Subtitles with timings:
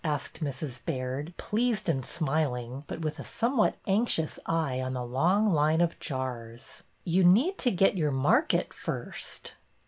[0.03, 0.83] asked Mrs.
[0.83, 5.99] Baird, pleased and smiling, but with a somewhat anxious eye on the long line of
[5.99, 6.81] jars.
[7.05, 9.53] You need to get your market first."